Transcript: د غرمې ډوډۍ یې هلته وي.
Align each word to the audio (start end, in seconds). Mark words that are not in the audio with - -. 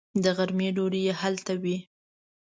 د 0.23 0.25
غرمې 0.37 0.69
ډوډۍ 0.75 1.01
یې 1.07 1.13
هلته 1.21 1.53
وي. 1.63 1.77